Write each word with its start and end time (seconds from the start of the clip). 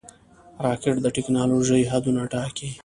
راکټ 0.65 0.95
د 1.01 1.07
ټېکنالوژۍ 1.15 1.83
حدونه 1.91 2.21
ټاکي 2.31 2.69